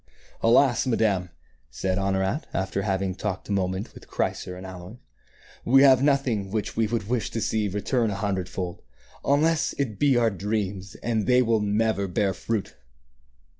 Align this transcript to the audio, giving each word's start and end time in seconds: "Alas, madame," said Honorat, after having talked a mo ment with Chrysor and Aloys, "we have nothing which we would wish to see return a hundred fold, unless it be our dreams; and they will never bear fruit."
"Alas, 0.41 0.87
madame," 0.87 1.29
said 1.69 1.99
Honorat, 1.99 2.47
after 2.55 2.81
having 2.81 3.13
talked 3.13 3.47
a 3.47 3.51
mo 3.51 3.67
ment 3.67 3.93
with 3.93 4.07
Chrysor 4.07 4.55
and 4.57 4.65
Aloys, 4.65 4.97
"we 5.63 5.83
have 5.83 6.01
nothing 6.01 6.49
which 6.49 6.75
we 6.75 6.87
would 6.87 7.07
wish 7.07 7.29
to 7.29 7.39
see 7.39 7.67
return 7.67 8.09
a 8.09 8.15
hundred 8.15 8.49
fold, 8.49 8.81
unless 9.23 9.73
it 9.73 9.99
be 9.99 10.17
our 10.17 10.31
dreams; 10.31 10.95
and 11.03 11.27
they 11.27 11.43
will 11.43 11.61
never 11.61 12.07
bear 12.07 12.33
fruit." 12.33 12.73